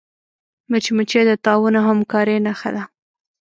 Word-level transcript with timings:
مچمچۍ 0.71 1.23
د 1.27 1.31
تعاون 1.43 1.73
او 1.79 1.85
همکاری 1.89 2.37
نښه 2.45 2.69
ده 2.75 2.83